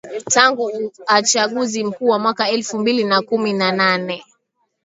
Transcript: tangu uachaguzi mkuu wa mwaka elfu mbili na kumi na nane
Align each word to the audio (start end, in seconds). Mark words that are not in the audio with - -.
tangu 0.25 0.65
uachaguzi 0.99 1.83
mkuu 1.83 2.07
wa 2.07 2.19
mwaka 2.19 2.49
elfu 2.49 2.79
mbili 2.79 3.03
na 3.03 3.21
kumi 3.21 3.53
na 3.53 3.71
nane 3.71 4.23